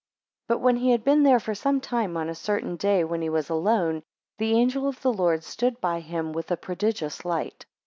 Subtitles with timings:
[0.47, 3.29] BUT when he had been there for some time, on a certain day when he
[3.29, 4.01] was alone,
[4.39, 7.67] the angel of the Lord stood by him with a prodigious light.